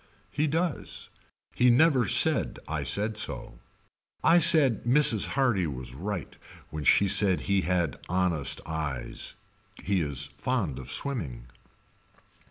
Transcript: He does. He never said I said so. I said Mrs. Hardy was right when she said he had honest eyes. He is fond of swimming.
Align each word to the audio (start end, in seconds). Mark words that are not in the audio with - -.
He 0.31 0.47
does. 0.47 1.11
He 1.53 1.69
never 1.69 2.07
said 2.07 2.57
I 2.67 2.81
said 2.81 3.19
so. 3.19 3.59
I 4.23 4.39
said 4.39 4.83
Mrs. 4.83 5.27
Hardy 5.37 5.67
was 5.67 5.93
right 5.93 6.39
when 6.71 6.83
she 6.83 7.07
said 7.07 7.41
he 7.41 7.61
had 7.61 7.99
honest 8.09 8.61
eyes. 8.65 9.35
He 9.83 10.01
is 10.01 10.31
fond 10.39 10.79
of 10.79 10.89
swimming. 10.91 11.45